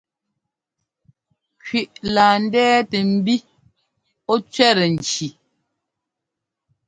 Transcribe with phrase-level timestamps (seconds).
[1.65, 3.35] Kẅiʼ laa ndɛ́tɛ mbí
[4.31, 5.27] ɔ́ cẅɛ́tɛ nki.